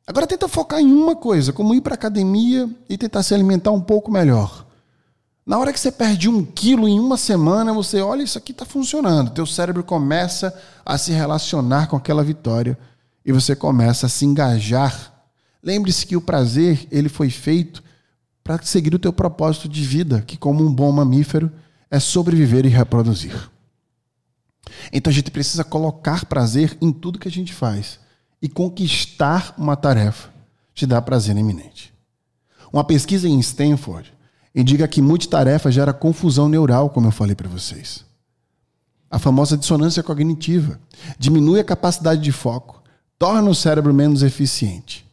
Agora 0.05 0.27
tenta 0.27 0.49
focar 0.49 0.81
em 0.81 0.91
uma 0.91 1.15
coisa, 1.15 1.53
como 1.53 1.73
ir 1.73 1.79
para 1.79 1.93
academia 1.93 2.69
e 2.89 2.97
tentar 2.97 3.23
se 3.23 3.33
alimentar 3.33 3.71
um 3.71 3.79
pouco 3.79 4.11
melhor. 4.11 4.65
Na 5.45 5.57
hora 5.57 5.71
que 5.71 5.79
você 5.79 5.89
perde 5.89 6.27
um 6.27 6.43
quilo 6.43 6.85
em 6.85 6.99
uma 6.99 7.15
semana, 7.15 7.71
você 7.71 8.01
olha, 8.01 8.23
isso 8.23 8.37
aqui 8.37 8.51
está 8.51 8.65
funcionando. 8.65 9.31
Teu 9.31 9.45
cérebro 9.45 9.85
começa 9.85 10.53
a 10.85 10.97
se 10.97 11.13
relacionar 11.13 11.87
com 11.87 11.95
aquela 11.95 12.21
vitória 12.21 12.77
e 13.25 13.31
você 13.31 13.55
começa 13.55 14.07
a 14.07 14.09
se 14.09 14.25
engajar. 14.25 15.13
Lembre-se 15.63 16.05
que 16.05 16.17
o 16.17 16.21
prazer 16.21 16.85
ele 16.91 17.07
foi 17.07 17.29
feito 17.29 17.81
para 18.43 18.61
seguir 18.61 18.93
o 18.93 18.99
teu 18.99 19.13
propósito 19.13 19.69
de 19.69 19.81
vida, 19.81 20.21
que 20.27 20.35
como 20.35 20.61
um 20.61 20.73
bom 20.73 20.91
mamífero 20.91 21.49
é 21.89 22.01
sobreviver 22.01 22.65
e 22.65 22.69
reproduzir. 22.69 23.52
Então 24.91 25.11
a 25.11 25.13
gente 25.13 25.31
precisa 25.31 25.63
colocar 25.63 26.25
prazer 26.25 26.77
em 26.81 26.91
tudo 26.91 27.19
que 27.19 27.27
a 27.27 27.31
gente 27.31 27.53
faz 27.53 27.99
e 28.41 28.49
conquistar 28.49 29.53
uma 29.57 29.75
tarefa 29.75 30.29
te 30.73 30.85
dá 30.85 31.01
prazer 31.01 31.37
iminente. 31.37 31.93
Uma 32.71 32.83
pesquisa 32.83 33.27
em 33.27 33.39
Stanford 33.39 34.13
indica 34.53 34.87
que 34.87 35.01
multitarefa 35.01 35.71
gera 35.71 35.93
confusão 35.93 36.49
neural, 36.49 36.89
como 36.89 37.07
eu 37.07 37.11
falei 37.11 37.35
para 37.35 37.49
vocês. 37.49 38.03
A 39.09 39.19
famosa 39.19 39.55
dissonância 39.55 40.01
cognitiva 40.01 40.79
diminui 41.19 41.59
a 41.59 41.63
capacidade 41.63 42.21
de 42.21 42.31
foco, 42.31 42.81
torna 43.17 43.49
o 43.49 43.55
cérebro 43.55 43.93
menos 43.93 44.23
eficiente. 44.23 45.05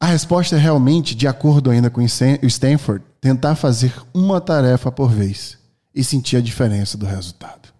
A 0.00 0.06
resposta 0.06 0.56
é 0.56 0.58
realmente, 0.58 1.14
de 1.14 1.26
acordo 1.26 1.70
ainda 1.70 1.88
com 1.88 2.02
Stanford, 2.02 3.04
tentar 3.20 3.54
fazer 3.54 3.94
uma 4.12 4.40
tarefa 4.40 4.90
por 4.92 5.08
vez 5.10 5.56
e 5.94 6.02
sentir 6.02 6.36
a 6.36 6.40
diferença 6.40 6.98
do 6.98 7.06
resultado 7.06 7.74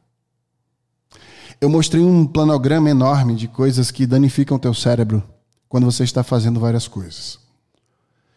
eu 1.65 1.71
mostrei 1.71 2.03
um 2.03 2.27
planograma 2.27 2.91
enorme 2.91 3.35
de 3.35 3.49
coisas 3.49 3.91
que 3.91 4.07
danificam 4.07 4.59
teu 4.59 4.75
cérebro 4.75 5.23
quando 5.67 5.85
você 5.85 6.05
está 6.05 6.23
fazendo 6.23 6.61
várias 6.61 6.87
coisas. 6.87 7.39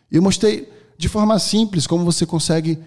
Eu 0.10 0.22
mostrei 0.22 0.72
de 0.98 1.10
forma 1.10 1.38
simples 1.38 1.86
como 1.86 2.06
você 2.06 2.26
consegue 2.26 2.80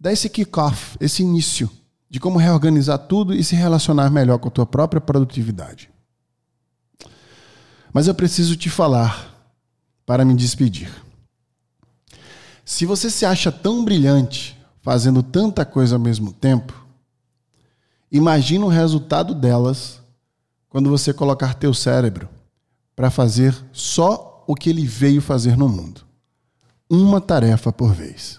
dar 0.00 0.12
esse 0.12 0.28
kick-off, 0.28 0.96
esse 1.00 1.22
início 1.22 1.70
de 2.10 2.18
como 2.18 2.40
reorganizar 2.40 2.98
tudo 2.98 3.32
e 3.32 3.44
se 3.44 3.54
relacionar 3.54 4.10
melhor 4.10 4.38
com 4.38 4.48
a 4.48 4.50
tua 4.50 4.66
própria 4.66 5.00
produtividade. 5.00 5.88
Mas 7.92 8.08
eu 8.08 8.14
preciso 8.16 8.56
te 8.56 8.68
falar 8.68 9.32
para 10.04 10.24
me 10.24 10.34
despedir. 10.34 10.90
Se 12.64 12.84
você 12.84 13.08
se 13.08 13.24
acha 13.24 13.52
tão 13.52 13.84
brilhante 13.84 14.58
fazendo 14.82 15.22
tanta 15.22 15.64
coisa 15.64 15.96
ao 15.96 16.00
mesmo 16.00 16.32
tempo, 16.32 16.82
Imagina 18.12 18.66
o 18.66 18.68
resultado 18.68 19.34
delas 19.34 20.02
quando 20.68 20.90
você 20.90 21.14
colocar 21.14 21.54
teu 21.54 21.72
cérebro 21.72 22.28
para 22.94 23.10
fazer 23.10 23.56
só 23.72 24.44
o 24.46 24.54
que 24.54 24.68
ele 24.68 24.86
veio 24.86 25.22
fazer 25.22 25.56
no 25.56 25.66
mundo. 25.66 26.02
Uma 26.90 27.22
tarefa 27.22 27.72
por 27.72 27.94
vez. 27.94 28.38